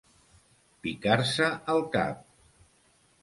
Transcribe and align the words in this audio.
Picar-se 0.85 1.49
el 1.73 1.85
cap. 1.97 2.23